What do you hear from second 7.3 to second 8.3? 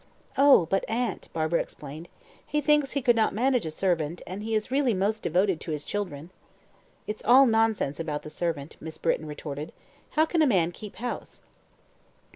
nonsense about